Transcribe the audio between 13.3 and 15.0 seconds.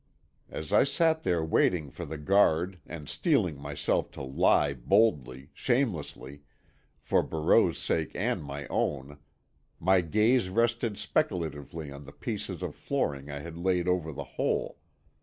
had laid over the hole.